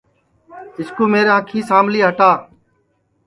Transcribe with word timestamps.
اِس 0.77 0.89
کُو 0.95 1.03
میرے 1.11 1.31
انکھی 1.35 1.59
سام 1.69 1.85
لی 1.91 1.99
ہٹا 2.05 2.31